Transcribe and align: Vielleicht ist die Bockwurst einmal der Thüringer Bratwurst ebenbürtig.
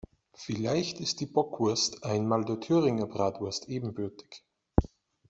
Vielleicht 0.33 0.99
ist 0.99 1.19
die 1.19 1.27
Bockwurst 1.27 2.03
einmal 2.05 2.43
der 2.43 2.59
Thüringer 2.59 3.05
Bratwurst 3.05 3.69
ebenbürtig. 3.69 4.43